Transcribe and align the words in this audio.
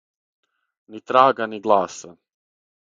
Ни 0.95 1.03
трага 1.11 1.49
ни 1.53 1.61
гласа. 1.69 2.17